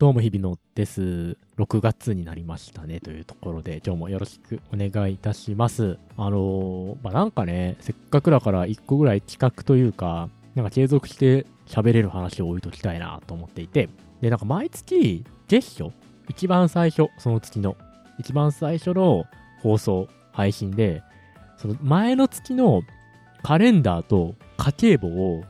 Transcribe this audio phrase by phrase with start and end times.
[0.00, 1.36] どうも日々のです。
[1.56, 5.98] 6月になりましたねというところで、今日もよろしくお願いいたします。
[6.16, 13.88] あのー、まあ、なんかね、せっかくだから1個ぐらい企画というか、なんか継続して喋れる話を置いときたいなと思っていて、
[14.20, 15.92] で、なんか毎月、月初、
[16.28, 17.76] 一番最初、その月の、
[18.20, 19.24] 一番最初の
[19.64, 21.02] 放送、配信で、
[21.56, 22.82] その前の月の
[23.42, 25.42] カレンダーと家計簿を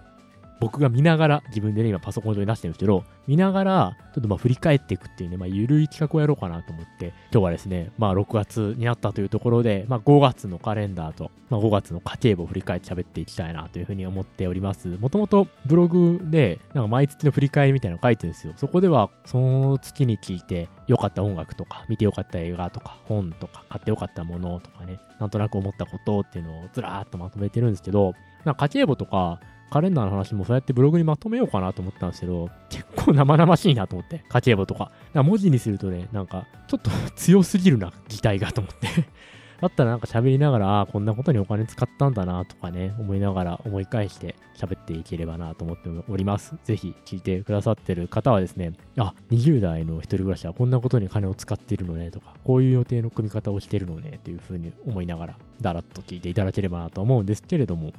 [0.61, 14.89] 僕が見ながら、自分でね、今パソコン上に出してるんですけど、見ながら、ちょっとまあ振り返っていくっていうね、まあ緩い企画をやろうかなと思って、今日はですね、まあ6月になったというところで、まあ5月のカレンダーと、まあ5月の家計簿を振り返って喋っていきたいなというふうに思っております。
[14.99, 18.55] もともとブログで、なんか毎月の振り返りみたいなの書いてるんですよ。
[18.57, 29.41] そこでは、その月に聞いて良かった音楽とか、見て良かった映画とか、本とか、買って良かったものとかね、なんとなく思ったことっていうのをずらーっとまとめてるんですけど、なんか家計簿とか、
[29.71, 34.91] カレンダーの話もそうやってブログにまとめようかなと思ったんですけど、結構生々しいなと思って、家計簿とか。
[35.13, 38.89] か文字にするとね、なんか、ちょっと強すぎるな、擬態がと思って
[39.61, 46.55] だったらなんか喋りながら、あこんなことにお金使ったんだなとかね、思いながら思い返して喋っていければなと思っております。
[46.65, 57.93] ぜひ聞いてくださってる方はですね、あ、20代の一人暮らしはこんなことに金を使ってるのねとか、こういう予定の組み方をしてるのねというふうに思いながら、だらっと聞いていただければなと思うんですけれども、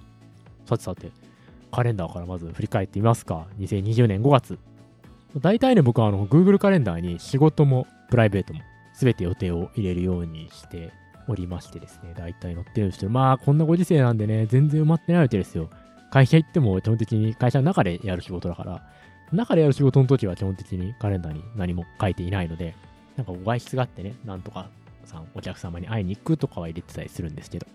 [0.65, 1.11] さてさて、
[1.71, 3.47] カレンダーからまず振り返ってみますか。
[3.59, 4.57] 2020年5月。
[5.37, 8.61] 大体ね、僕はあの Google カレンダーに仕事もプライベートも
[8.93, 10.91] 全て予定を入れるようにして
[11.27, 15.69] おりましてですね、大体載ってるんですけど、まあこんなご時世なんでね、全然埋まってないわけですよ。
[16.11, 18.81] 会社行っても基本的に会社の中でやる仕事だから、
[19.31, 22.75] 中でやる仕事の時は基本的にカレンダーに何も書いていないので、
[23.15, 24.69] なんか外出があってね、なんとか
[25.05, 27.67] さん、お客様に会いに行くとかは入れてたりするんですけど、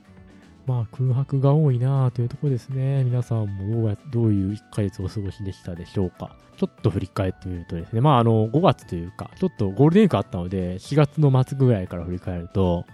[0.67, 3.05] まあ空白が多いなあというところですね。
[3.05, 6.37] 皆さんもどうや、どういう1ヶ月お過ごしでしたでしょうか。
[6.57, 12.85] ちょっと振り返ってみるとですね、まああの5月というか、ちょっとゴールデンウィークあったので、4月の末ぐらいから振り返ると、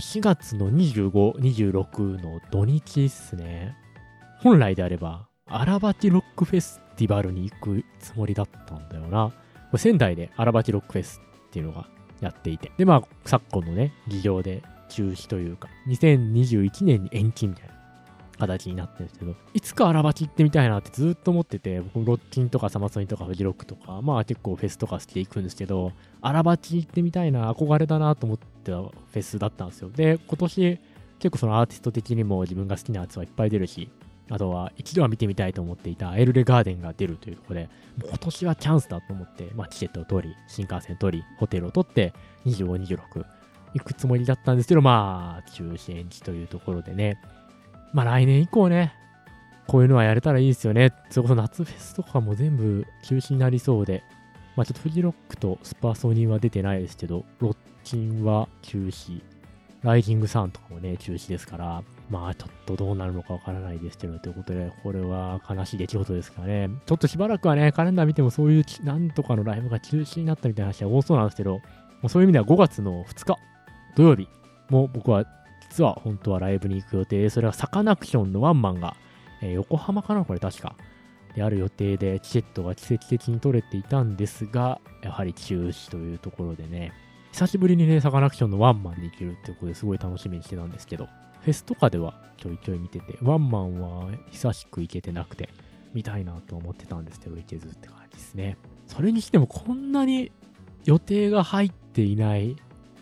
[0.00, 3.76] 4月の25、26の土日っすね。
[4.40, 9.28] 本来であれば、荒鉢ロックフェスティバルに行くつもりだったんだよな。
[9.28, 9.34] こ
[9.74, 11.86] れ仙台で荒鉢ロックフェスっていうのが
[12.20, 12.72] やっていて。
[12.76, 14.62] で、まあ、昨今のね、事情で
[14.94, 17.74] 中止というか、2021年に延期みたいな
[18.38, 29.90] 形になってるんですけど、いつか荒鉢行ってみたいなってずっと思ってて、僕、ロッキンとかサマソニとかフジロックとか、まあ結構フェスとか好きで行くんですけど、荒鉢行ってみたいな、憧れだなと思ってたフェスだったんですよ。
[29.90, 30.78] で、今年、
[31.18, 33.90] 結構そのアーティスト的にも自分が好きなやつはいっぱい出るし、
[34.30, 37.68] あとは一度は見てみたいと思っていたエルレガーデンが出るというところで、
[38.02, 42.14] 今年はチャンスだと思って、まあチケットを取り、新幹線取り、ホテルを取って、
[42.46, 43.24] 25、26、
[43.74, 47.18] 行くつもりだったんですけど、まあ、中止延期というところでね。
[47.92, 48.92] まあ来年以降ね、
[49.66, 50.92] こういうのはやれたらいいですよね。
[51.10, 54.02] それこそ夏フェスとかも全部中止になりそうで。
[54.56, 59.22] まあちょっとフジロックとスパーソニーは出てないですけど、ロッチンは中止。
[59.82, 66.70] ライジングサンとかもね、中止ですから、まあちょっとどうなるのかわからないですけど、ということで、これは悲しい出来事ですからね。
[66.86, 71.60] ちょっとしばらくはね、カレンダー見てもそういうなんとかのライブが中止になったみたいな話は多そうなんですけど、も
[72.04, 73.38] うそういう意味では5月の2日、
[73.96, 74.28] 土曜日
[74.70, 75.24] も僕は
[75.70, 78.96] 実は本当はライブに行く予定で、それはサカナクションのワンマンが、
[79.42, 80.76] えー、横浜かなこれ確か。
[81.34, 86.92] である予定でチケットが奇跡的に取れていたんですが、やはり中止というところでね、
[87.32, 91.08] 久しぶりにね、サカナクションのワンマンに行けるってことですごい楽しみにしてたんですけど、
[91.40, 95.48] フェスとかではちょいちょい見てて、ワンマンは久しく行けてなくて、
[95.92, 98.56] 見たいなと思ってたんですけど、行けずって感じですね。
[98.86, 100.30] それにしてもこんなに
[100.84, 102.54] 予定が入っていない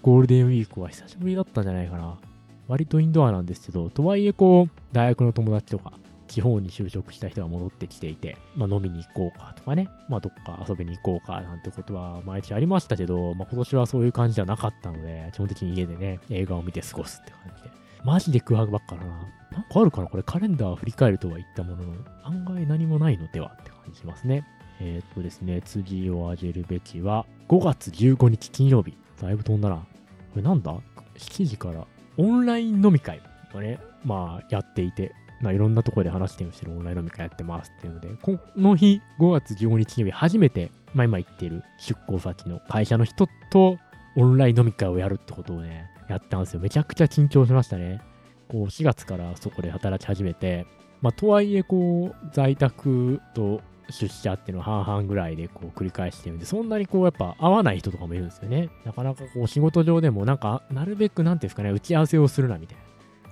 [0.02, 2.18] ゴールデンウィークは久しぶりだったんじゃないかな。
[2.66, 5.92] 割とインドアなんですけど、とはいえこう、大学の友達とか、
[6.26, 17.70] 地方に就職した人が戻ってきていて、まあ飲みに行こうかとかね、まあどっか遊びに行こうかなんてことは毎日ありましたけど、まあ今年はそういう感じじゃなかったので、基本的に家でね、映画を見て過ごすって感じで。
[18.04, 19.08] マジで空白ばっかだな。
[19.52, 21.92] なんかあるかなこれカレンダー振り返るとは言ったものの、
[22.24, 24.44] 案外何もないのではって感じしますね。
[24.80, 28.96] えー、っとですね、次を挙げるべきは、5月15日金曜日。
[29.20, 29.86] だいぶ飛んだな。
[30.32, 30.74] これなんだ
[31.16, 31.86] ?7 時から
[32.16, 33.20] オンライン飲み会
[33.54, 43.78] をね、まあやっていて、まあいろんなところで話してるしてるオンライン飲み会やってますっていうので、この日5月15日に初めて、まあ今言ってる出向先の会社の人と
[44.16, 46.60] オンライン飲み会をやるってことをね、やったんですよ。
[46.60, 48.00] めちゃくちゃ緊張しましたね。
[48.48, 50.66] こう4月からそこで働き始めて、
[51.00, 53.60] まあとはいえこう在宅と
[53.92, 58.70] 出社っていうのは半々ぐらいでこう繰り返してるんで、そんなにこうやっぱ合わない人とかもいるんですよね。
[58.84, 62.82] なかなかこう仕事上でもなんか、なるべくなんていうんですかね、打ち合わせをするなみたいな。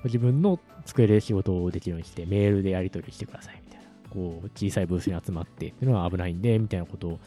[0.05, 3.87] 自分の机で仕事をできるようにして、メールでやり取りしてくださいみたいな。
[4.11, 7.21] こう、小さいブースに集まってっていうのは危ないんで、みたいなことを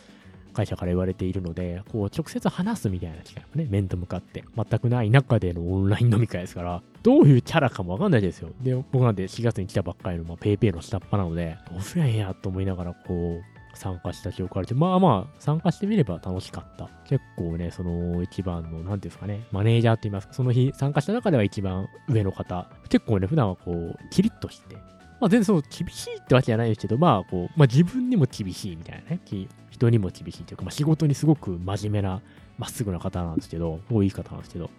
[0.54, 8.50] 会社から言われているので、こう直接話すみたいな機会もね、面と向かって全くない中でのオンライン飲み会ですから、どういうキャラかもわかんないですよ。
[8.62, 16.90] で、僕なんて4月に来たばっかりの、まあ、ペイペイの下っ端なので、どうすりゃええやと思いながら、こう、参加した記憶あるし、まあまあ、参加してみれば楽しかった。
[17.06, 24.78] 結構ね、その一番の、なんていうんですかね、マネージャーって言いますか、その日参加した中では一番上の方、結構ね、普段はこう、キリッとして、
[25.24, 29.20] まあ全然そう厳しいってわけじゃないですけど、まあこう、まあ自分にも厳しいみたいなね、
[29.70, 32.22] 人にも厳しいというか、まあ仕事にすごく真面目な、
[32.58, 34.70] まっすぐな方なんですけど、多い方なんですけど、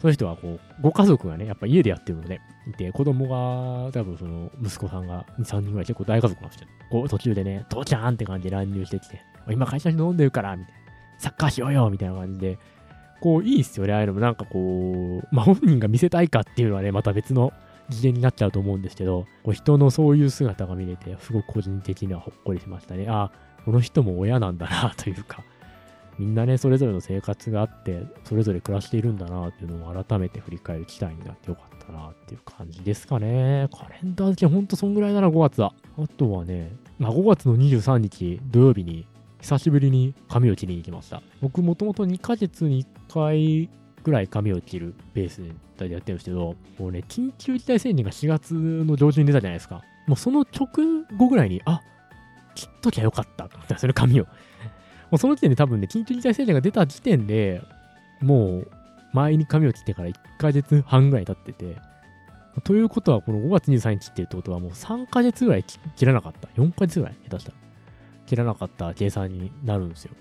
[0.00, 6.68] その人はこう、ご家族がね、やっぱ家でやってるので、いて、子供が、多分その、息子さんが2、3人ぐらい結構大家族なんですよ。
[6.90, 9.20] こう、途中でね、父ちゃんって感じで乱入してきて、
[9.50, 10.80] 今会社に飲んでるから、みたいな。
[11.18, 12.58] サッカーしようよみたいな感じで、
[13.20, 14.20] こう、いいっすよね、ああいうのも。
[14.20, 17.52] なんかこう、まあ、本人が見せたいかっていうのはね、また別の
[17.90, 23.06] 次元になっちゃうと思うんですけど、こう人のそういう姿が見れて、すごく個人的にはほっこりしましたね。
[23.08, 23.32] ああ、
[23.64, 25.42] この人も親なんだな、というか、
[26.18, 33.68] みんなね、それぞれの生活があって、それぞれ暮らしているんだなっていうのを改めて振り返る機会になってよかったなっていう感じですかね。
[33.72, 35.72] カレンダー付けほんとそんぐらいだな、5月は。
[35.98, 39.06] あとはね、まあ、5月の23日土曜日に
[39.40, 41.22] 久しぶりに髪を切りに行きました。
[41.40, 43.70] 僕もともと2ヶ月に1回
[44.02, 45.42] ぐらい髪を切るペース
[45.78, 49.82] でやってるんですけど、もうね、緊急事態宣言が4月の上旬に出たじゃないですか。
[50.06, 50.68] もうその直
[51.16, 51.80] 後ぐらいに、あ、
[52.54, 54.24] 切っときゃよかったと思ったそれ髪を。
[55.10, 57.62] もうその時点で多分ね、緊急事態宣言が出た時点で、
[58.20, 58.70] もう、
[59.12, 61.76] 前に髪を切ってから1ヶ月半ぐらい経ってて、
[62.64, 66.48] ということは、この5月23日っていうことはもう3ヶ月ぐらい切らなかった。
[66.48, 67.52] 4ヶ月ぐらい下手した。
[68.26, 70.12] 切らなかった計算になるんですよ。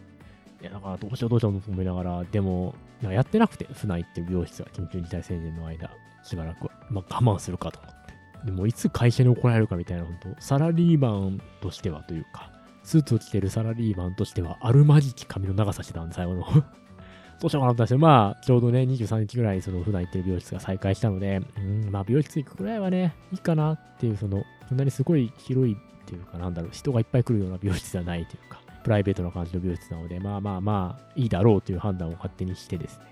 [0.62, 5.90] いや、だからどうしようどうしようと思いながら、でも、やってなくて、船行って美容室が緊急事態宣言の間、
[6.24, 8.46] しばらくは、まあ、我慢するかと思って。
[8.46, 12.51] でも、いつ会社に怒られるかみたいな、本当サラリーマンとしてはというか、
[12.84, 16.48] スーツを着てるサラリーマンとしては、あるまじき髪の長さしてたんで、最後のど
[17.48, 18.00] うしようかなと思ったんですよ。
[18.00, 33.06] まあ、ちょうどね、23日ぐらい、その、普段行ってる美容室が再開したので、うん、まあ、美容室行くくらいはね、いいかなっていう、その、そんなにすごい広いっていうかなんだろう、人がいっぱい来るような美容室ではないというか、プライベートな感じの美容室なので、まあまあまあ、いいだろうという判断を勝手にしてですね、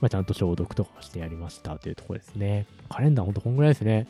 [0.00, 2.66] まあ、ちゃんと消毒とかしてやりましたというところですね。
[2.88, 4.06] カレンダーほんとこんぐらいですね。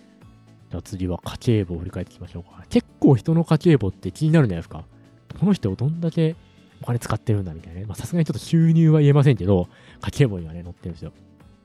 [0.70, 2.64] じゃあ次は家計簿を振り返っていきましょうか。
[2.70, 4.84] 結構人の家計簿って気になるんじゃないですか。
[5.38, 6.34] この人をどんだけ
[6.82, 7.86] お金使ってるんだみたいなね。
[7.86, 9.68] まあさすがにちょっと収入は言えませんけど、
[10.00, 11.12] 家計簿にはね、載ってるんですよ。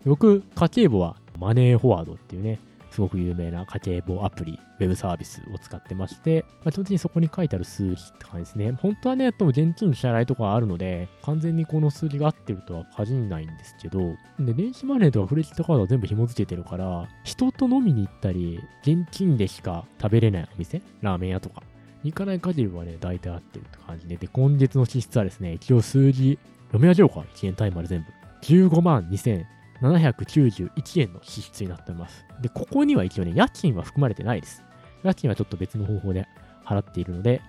[0.06, 2.60] 僕、家計簿はマネーフォワードっていうね、
[2.98, 8.72] すごく有名な家計簿アプリ、ウェブサービスを使ってまして、まあ、基本的にそこに書いてある数字って感じですね。
[8.72, 21.62] 本当はね、とも現金の支払いとかあるので、完全にこの数字が合ってるとは限らないんですけど、で、電子マネーとかフレジットカードは全部紐付けてるから、人と飲みに行ったり、現金でしか食べれないお店、ラーメン屋とか、
[22.04, 26.40] 行かない限りはね、大体合ってるって感じで、で、今月の支出はですね、一応数字、
[26.70, 28.08] 読み上げようか、1円単位まで全部。
[28.42, 29.08] 15万
[29.82, 32.26] 791円の支出になっております。
[32.42, 34.64] で、ここには一応ね、家賃は含まれてないです。
[35.04, 36.28] 家賃はちょっと別の方法で
[36.66, 37.42] 払っているので、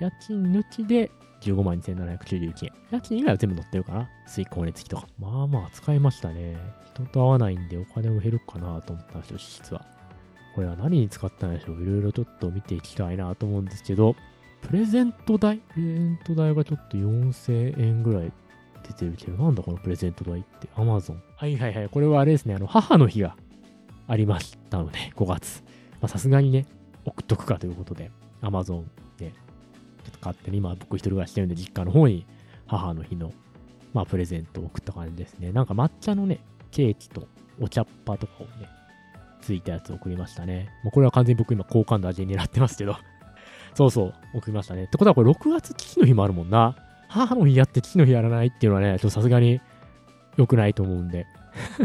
[0.00, 2.72] 家賃抜きで15万2791円。
[2.90, 5.08] 家賃以外は全部載ってるかな水光熱費とか。
[5.18, 6.56] まあまあ使いましたね。
[6.94, 9.84] 人と会わないんでお金も減るかなと思ったんですよ、支出は。
[10.54, 14.14] これは何に使ったんでしょういろいろちょっと見ていきたいなと思うんですけど、
[14.60, 15.58] プレゼント代？
[15.74, 18.32] プレゼント代がちょっと4000円ぐらい
[18.86, 20.68] 出てるけど、なんだこのプレゼント代って。
[20.76, 21.22] アマゾン。
[21.42, 21.88] はいはいはい。
[21.88, 23.34] これはあれですね、あの、母の日が
[24.06, 25.64] ありましたので、5月。
[26.06, 26.66] さすがにね、
[27.04, 32.26] 送っとくかということで、アマゾンで、ちょっと勝手に今僕一人暮らししてるんで、実家の方に
[32.68, 33.32] 母の日の、
[33.92, 35.50] まあプレゼントを送った感じですね。
[35.50, 36.38] なんか抹茶のね、
[36.70, 37.26] ケーキと
[37.60, 38.68] お茶っ葉とかをね、
[39.40, 40.68] ついたやつを送りましたね。
[40.84, 42.94] もうこれは完全に僕今好感度味に狙ってますけど
[43.74, 44.84] そうそう、送りましたね。
[44.84, 46.76] ってことはこれ6月父の日もあるもんな。
[47.08, 49.60] 母の日やって父の日やらないっていうのはね、ちょっとさすがに
[50.36, 51.26] 良くないと思うんで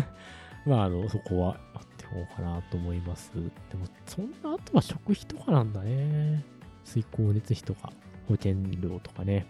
[0.66, 3.32] まあ、あの、そこはあっておうかなと思います。
[3.34, 6.44] でも、そんな、あとは食費とかなんだね。
[6.84, 7.92] 水光熱費とか、
[8.28, 9.46] 保険料とかね。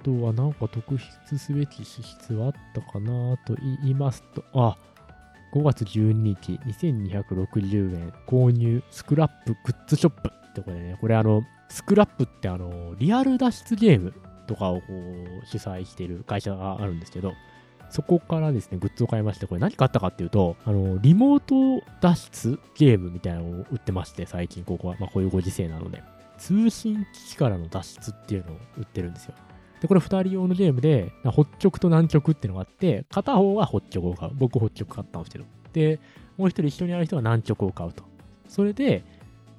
[0.00, 4.76] あとはなんか特筆すべき支出はあったかなと言いますと、あ、
[5.52, 14.14] 5月12日、2260円購入スクラップグッズショップってこれね、これあの、スクラップってあの、リアル脱出ゲーム
[14.46, 17.34] とかをこう主催している会社があるんですけど、
[17.90, 26.02] そこからですね、グッズを買いまして、これ何買ったかっていうと、あの、リモート脱出ゲームみたいなのを売ってまして、最近ここは、まあこういうご時世なので、
[26.38, 29.34] 通信機器からの脱出っていうのを売ってるんですよ。
[29.80, 34.32] で、これ2人用のゲームで、北極と南極っていうのがあって、片方は北極を買う。
[34.34, 35.44] 僕北極買ったんですけど。
[35.72, 35.98] で、
[36.36, 38.04] もう一人一緒にやる人は南極を買うと。
[38.48, 39.04] それで、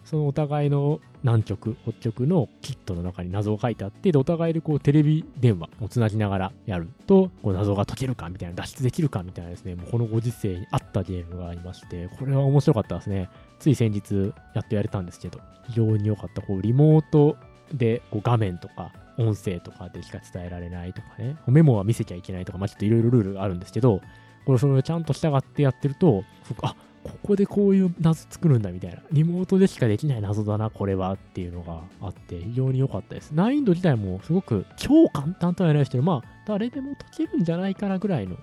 [0.03, 13.29] そのお互いの南極、北極のキットの中に謎が書いてあって、で、お互いでこうテレビ電話をつなぎながらやると、こう謎が解けるかみたいな、脱出できるかみたいなですね、もうこのご時世に合ったゲームがありまして、これは面白かったですね。
[13.59, 16.41] つい先日やっとやれたんですけど、非常に良かった。
[16.41, 17.37] こう、リモート
[17.73, 24.01] でこう画面とか音声とかでしか伝えられないとかね、メモは見せちゃいけないとか、まあちょっといろいろルールがあるんですけど、
[24.45, 26.23] これそれをちゃんと従ってやってると、
[26.63, 29.01] あっここでこういう謎作るんだみたいな。
[29.11, 33.31] リモートでしかできない謎だな、これはっていうのがあって、非常に良かったです。
[33.31, 38.37] 難易度自体もすごく超簡単とは言えないですけど、まあ、誰でも解けるんじゃないかなぐらいの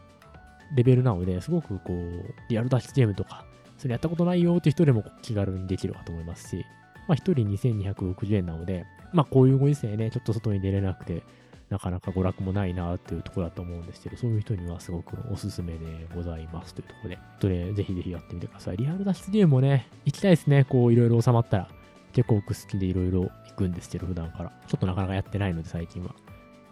[0.75, 3.45] レベルなので、すごくこう、リアル脱出ゲームとか、
[3.77, 6.65] それやったことないよっていう人でも気軽にできるかと思いますし、
[7.07, 7.33] まあ、1人
[7.73, 11.23] 2260円なので、まあ、こういうご時世ね、ちょっと外に出れなくて、
[11.71, 18.77] なかなか娯楽もないなっていうところだと思うんですけど、そういう人にはすごくおすすめでございますというところで、とね、ぜひぜひやってみてください。
[18.79, 20.65] リアル脱出ゲームもね、行きたいですね。
[20.65, 21.69] こう、いろいろ収まったら。
[22.13, 24.53] 結構僕好きでいろいろ行くんですけど、普段から。
[24.67, 26.15] ちょっとなかなかやってないので、最近は。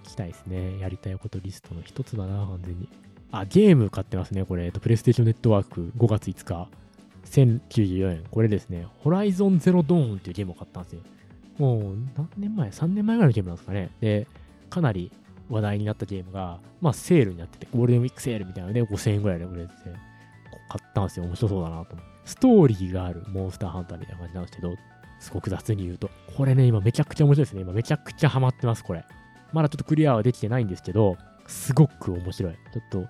[0.04, 0.78] 行きたいですね。
[0.78, 2.88] やりたいことリストの一つだな、完全に。
[3.32, 4.44] あ、ゲーム買ってますね。
[4.44, 6.68] これ、えっと、プレイステーションネットワーク5月5日。
[7.26, 8.24] 1094円。
[8.30, 11.00] これですね、ホライゾンゼロドーンっていうゲームを買ったんですよ。
[11.58, 13.90] もう、何年前 ?3 年前ぐらいのゲームなんですかね。
[14.00, 14.26] で、
[14.68, 15.12] かなり
[15.48, 19.90] 話題になったゲームが、まあセールになってて、ゴールデンウィークセールみたいなので5000円ぐらいで売れてて、買
[20.82, 21.24] ったんですよ。
[21.26, 22.16] 面白そうだなと思って。
[22.24, 24.74] ストーリーがあるモンスターハンターみたいな感じなんですけど、
[25.20, 26.10] すごく雑に言うと。
[26.36, 27.62] これね、今めちゃくちゃ面白いですね。
[27.62, 29.04] 今めちゃくちゃハマってます、これ。
[29.52, 32.52] まだちょっとクリアはできてないんですけど、すごく面白い。
[32.52, 33.08] ちょっと、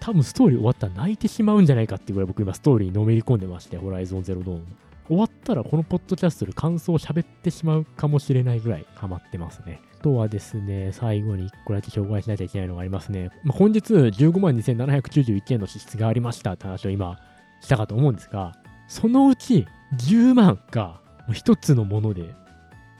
[0.00, 4.76] 多分ストーリー終わったら泣いてしまうんじゃないかっていうぐらい僕今ストーリーにのめり込んでまして、ホライゾンゼロドーン。
[5.06, 9.80] 終わったらこのポッドキャストで感想を喋ってしまうかもしれないぐらいハマってますね。
[10.02, 13.30] とはですね、最後に1個だけ紹介しなきゃいけないのがありますね。
[13.44, 17.18] まあ、本日15万2791円の支出がありましたって話を今
[17.60, 18.52] したかと思うんですが、
[18.88, 19.66] そのうち
[19.96, 22.34] 10万が1つのもので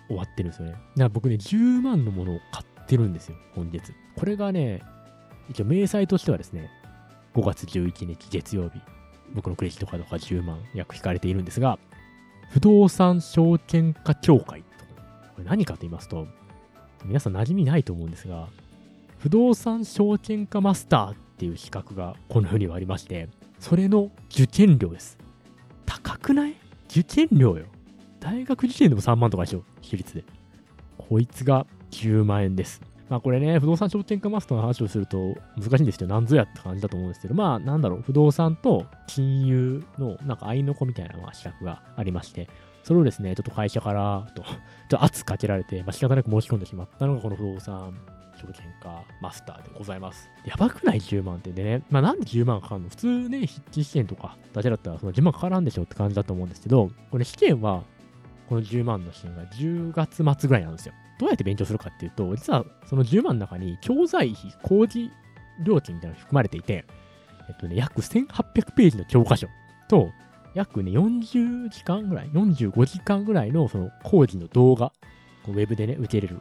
[0.08, 0.72] 終わってるんですよね。
[0.72, 3.80] だから僕ね、10万のものを買ってるんですよ、本日。
[4.16, 4.82] これがね、
[5.50, 6.70] 一応明細としてはですね、
[7.34, 8.80] 5月11日月曜日、
[9.34, 11.78] 僕のクレジットカードが10万約引かれているんですが、
[12.50, 14.68] 不動産証券化協会と。
[15.34, 16.26] これ何かと言いますと、
[17.04, 18.48] 皆さん馴染みないと思うんですが、
[19.18, 23.28] 不動産証券化マスターっていう資格がこの世にはありまして、
[23.60, 25.18] それの受験料です。
[25.86, 26.54] 高くない？
[26.90, 27.66] 受験料よ。
[28.20, 30.24] 大学受験でも3万とかでしょ、比率で。
[30.98, 32.80] こいつが10万円です。
[33.08, 42.48] まあこれね、不動産証券化マスターの話をすると難しいんですけど、なんぞやって感じだと思うんですけど、まあなんだろう、不動産と金融のなんか合いの子みたいな資格がありまして、
[42.82, 44.56] それをですね、ちょっと会社からと、 ちょっ
[44.88, 47.94] と圧かけられて、まあ仕方なく申し込んでしまったのがこの不動産
[48.36, 50.28] 証券化マスターでございます。
[50.44, 51.82] やばくない ?10 万ってでね。
[51.90, 52.88] まあなんで10万かかるの？
[52.88, 57.84] 普通ね、筆記試験とかだけだったらその10万かからんでしょって感じだと思うんですけど、これ試験は
[58.48, 60.94] この10万の試験が10月末ぐらいなんですよ。
[61.18, 65.10] どうやって勉強するかっていうと、実はその10万の中に教材費、工事
[65.64, 66.84] 料金みたいなのが含まれていて、
[67.48, 69.48] えっとね、約1800ページの教科書
[69.88, 70.10] と、
[70.54, 74.92] 約ね、40時間ぐらい、45時間ぐらいのその工事の動画、
[75.48, 76.40] ウェブでね、受けれる、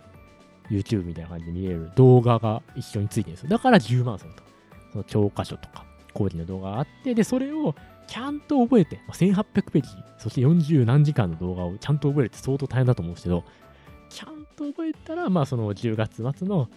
[0.70, 3.50] YouTube みたいな感じで見れる動画が一緒についてるんですよ。
[3.50, 4.44] だから10万すると。
[4.92, 7.76] その教科書とか、工事の動画があって、で、それを
[8.08, 13.44] ちゃんと覚えて、1800ページ、そして40何時間の動画をちゃんと覚えるって相当大変だと思うんですけど、
[14.10, 16.70] ちゃんと覚えたら、まあその10月末の、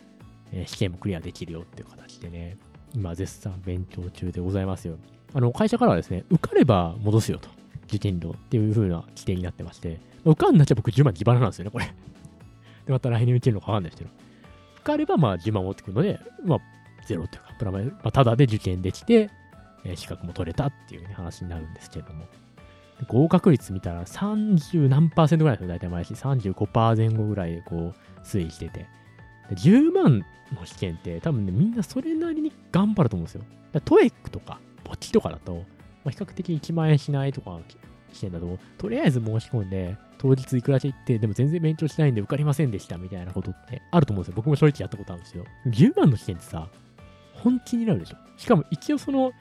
[0.53, 2.57] え試験もクリアできるよっていう形でね、
[2.95, 4.97] 今絶賛勉強中でございますよ。
[5.35, 7.49] あの、会社からはですね、受かれば戻すよと。
[7.87, 11.87] 受験料っていう風な規定になってまして、受かんなっちゃ僕10万自腹なんですよね、これ。
[12.87, 14.11] で、また来年受けるのかわかんないですけど。
[14.77, 16.61] 受かればまあ10万持ってくるので、まあ、
[17.07, 19.31] ゼロっていうか、プラマイ、まあ、ただで受験できて、
[19.85, 22.27] えー、資格も取れたっていう、ね、話になるんですけれども。
[23.09, 26.15] 合格率見たら30何パーセントぐらいですよ、大体毎日。
[26.15, 28.87] 35%前後ぐらいでこう推移してて。
[29.51, 33.43] 10万の試験って多分ね、みんなそれなりに頑張ると思うんですよ。
[33.85, 35.61] トエックとか、ポチとかだと、ま
[36.07, 37.59] あ、比較的1万円しないとか
[38.13, 44.37] 試験だと、とりあえず申し込んで、当日いくらで行って、でも全然勉強しないんで受かりませんでしたみたいなことってあると思うんですよ。
[44.37, 45.45] 僕も正直やったことあるんですよ。
[45.67, 46.69] 10万の試験ってさ、
[47.33, 48.17] 本気になるでしょ。
[48.37, 49.33] しかも一応その、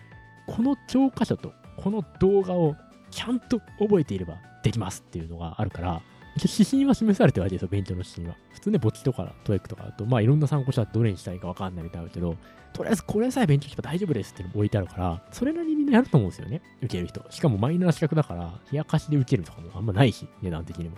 [0.48, 2.76] この教科書とこの動画を
[3.12, 6.02] ちゃんと覚えていればできますっていうのがあるから、
[6.36, 8.36] 指針は示されてるわけですよ、勉強の指針は。
[8.54, 12.36] 普通ね、簿記とかトエックとかだと、まあいろんな参考書はどれにしたいかわかんないみたいなるけど、
[12.74, 17.24] とりあえずこれさえ勉強すれば大丈夫ですっての置いてあるから、それなりにみんなやると思うんですよね、受ける人。
[17.30, 20.98] しかもマイナー資格だから、冷やかしで受けるとかもあんまないし、値段的にも。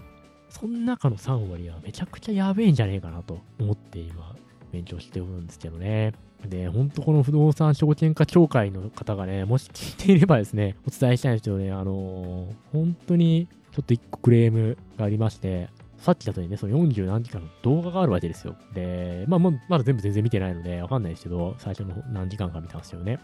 [0.49, 4.35] その中の3割はめちゃくちゃやべえんじゃねえかなと思って今、
[4.71, 6.13] 勉強しておるんですけどね。
[6.47, 15.67] で、ほんとこの不動産証券化協会の方がね、もし聞いていればですね、お伝えしたいんですけどね、あのー、本当にちょっと一個クレームがありまして、
[15.97, 18.55] さっきだとね、その40何時間の動画があるわけですよ。
[18.73, 23.19] で、まあ、まだ全部全然見てないので、わかんないですけど、最初の何時間か見たんですよね。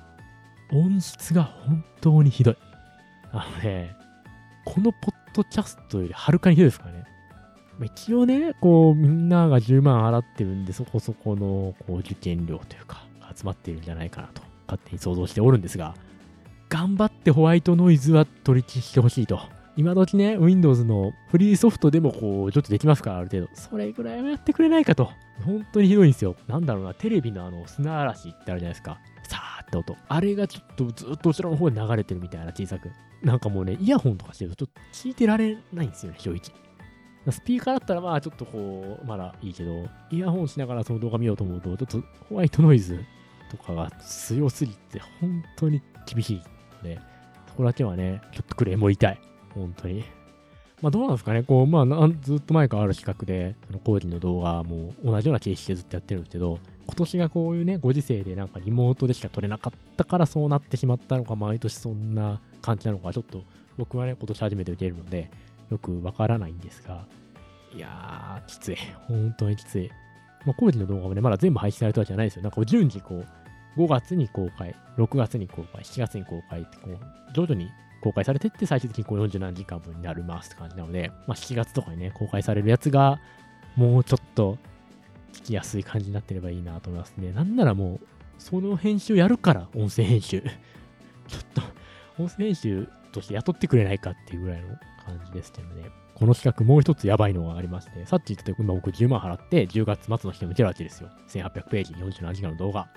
[0.74, 2.58] 音質が本当にひどい。
[3.32, 3.96] あのね、
[4.66, 7.06] このポッドキャストよりはるかにひどいですからね。
[7.86, 15.96] 一応ね、こう、みんなが10万払ってるんで、そこそこの、こう、受験料というか、集まってるんじゃないかなと、勝手に想像しておるんですが、
[16.68, 19.40] 頑張ってホワイトノイズは取り消してほしいと。
[19.78, 23.12] 今時ね、Windows のフリーソフトでもこう、ちょっとできますか？
[23.12, 23.50] ら、ある程度。
[23.54, 25.10] それぐらいはやってくれないかと。
[25.46, 26.36] 本当にひどいんですよ。
[26.48, 29.00] なんだろうな、テレビのあの、砂嵐ってあるじゃないですか。
[29.24, 29.96] さーって音。
[30.08, 32.92] あれがちょっとずっと後ろの方に流れてるみたいな小さく。
[33.24, 36.42] なんかもうね、イヤホンとかしてるとちょっと聞いてられないんですよね、正直。
[37.32, 43.00] スピーカーだったらまあちょっとこう、まだいいけど、イヤホンしながらその動画見ようと思うと、ちょっとホワイトノイズ
[43.50, 46.42] とかが強すぎて、本当に厳しい
[46.78, 47.00] ので、
[47.48, 49.22] そこだけはね、ちょっとクレームを言いたい。
[49.54, 50.04] 本当に。
[50.82, 63.44] まあどうなんですかね、こう、まあずっと前からある企画で、その工事の動画も同じような形式でずっとやってるんですけど、今年がこういうね、ご時世でなんかリモートでしか撮れなかったからそうなってしまったのか、毎年そんな感じなのか、ちょっと
[63.78, 65.30] 僕はね、今年初めて受けるので、
[65.70, 67.06] よくわからないんですが、
[67.74, 68.78] いやー、きつい。
[69.08, 69.90] 本当にきつい。
[70.46, 72.42] まあ、工事の動画もね、まだ全部配信されたわけじゃないですよ。
[72.42, 73.24] なんか順次こ
[73.78, 77.70] う、5月に公開、6月に公開、7月に公開ってこう、徐々に
[78.02, 83.20] 公開されてって、最終的にこう40何時間分になりますって感じなので、まあ、7月とかにね、公開されるやつが、
[83.76, 84.58] もうちょっと、
[85.34, 87.32] 聞きやすい感じになってればいいなと思いますね。
[87.32, 90.42] なんならもう、その編集やるから、音声編集。
[91.28, 91.62] ちょっと、
[92.22, 94.68] 音声編集として雇ってくれないかっていうぐらいの
[95.06, 95.90] 感じですけどね。
[96.16, 101.10] この企画もう一つやばいのがありまして、さっき言ったと今僕10万払って10月末の人見てるわけですよ。
[101.30, 102.88] 1800ページ、47時間の動画。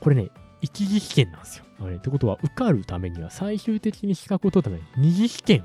[0.00, 0.28] これね、
[0.60, 1.64] 一次試験なんですよ。
[1.96, 5.64] ってことは、受かるためには最終的に資格を取るために二次試験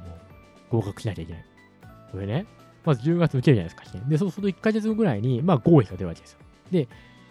[0.72, 1.46] を合格しなきゃいけない。
[2.12, 2.46] これね、
[2.86, 4.10] まず10月受けるじゃないですか、試験。
[4.10, 6.40] で、そうすると1ヶ月後ぐらいに、まあ合否が出るわけですよ。
[6.72, 6.88] で、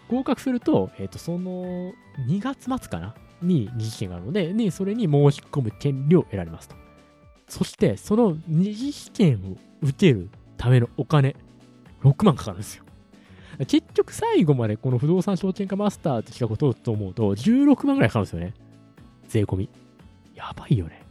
[0.09, 1.93] 合格すると、えっ、ー、と、その
[2.29, 6.77] 2月末かなに二次試験があるので、ね、それに申し込む権利を得られますと。
[7.49, 11.37] そして、その二次試験を受けるためのお金、
[12.03, 12.84] 6万かかるんですよ。
[13.59, 18.55] 結局最後までこの不動産証券化マスターって企画を取ると思うと、16万ぐらいかかるんですよね。
[19.29, 19.69] 税込み。
[20.35, 21.03] やばいよね。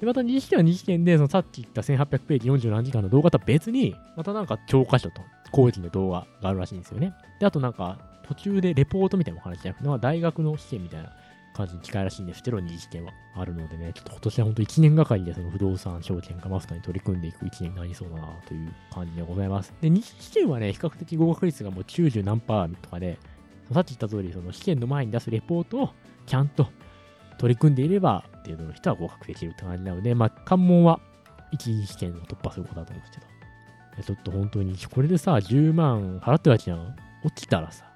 [0.00, 7.14] で、また2次試験は2次試験で、そのさっき言った1800ページ40何時間の動画とは別に、またなんか教科書と講義の動画があるらしいんですよね。
[7.40, 7.98] で、あとなんか
[8.28, 11.12] 途中でレポートみたいなお話じゃなくて、大学の試験みたいな
[11.58, 19.74] 感じに近いらしいんですけど、二次試験はあるのでね、ちょっと今年は本当1年がかりでその不動産証券化マスターに取り組んでいく1年になりそうだなという感じでございます。
[19.80, 23.18] で、二次試験はね、比較的合格率がもう90何パーとかで、
[23.72, 25.90] さっき言った通り、その試験の前に出すレポートを
[26.26, 26.68] ちゃんと
[27.38, 31.00] 取り組んでいれば、程度の人は合格できるって感じなので、まあ、関門は
[31.50, 33.26] 一次試験を突破することだと思うんですけ
[34.02, 36.96] ど、ちょっと本当に、これでさ、10万払ってるわけじゃん。
[37.24, 37.87] 落ちたらさ、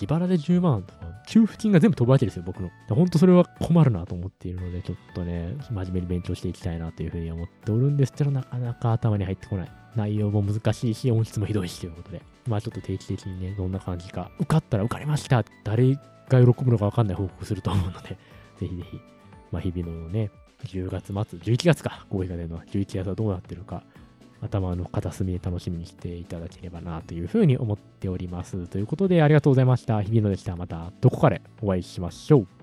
[0.00, 2.70] 自腹で10万とか、給付金が全部飛ぶわけですよ、僕の。
[2.88, 9.72] 本当それは困るなと思っているので、ちょっとね、真面目に勉強していきたいなというふうに思っておるんですけど、なかなか頭に入ってこない。
[9.96, 15.44] 内容も難しいし、音質もひどいしということで、まあちょっと定期的にね、どんな感じか、受かったら受かりました。
[15.64, 16.00] 誰が
[16.40, 18.16] 喜ぶのかわかんない報告すると思うので、
[18.60, 19.00] ぜひぜひ、
[19.50, 20.30] まあ日々のね、
[20.64, 23.82] 10月末、11月か、合意が出るのは、11月はどうなってるか、
[24.40, 28.66] 頭の片隅で楽しみにしていただければなというふうに思っております。
[28.68, 30.02] ということでありがとうございました。
[30.02, 30.56] 日比野でした。
[30.56, 32.57] またどこかでお会いしましょう。